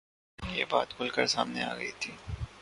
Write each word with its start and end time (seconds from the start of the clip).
یہ 0.39 0.65
بات 0.69 0.89
کُھل 0.95 1.09
کر 1.15 1.25
سامنے 1.35 1.61
آ 1.63 1.73
گئی 1.77 1.91
تھی 1.99 2.11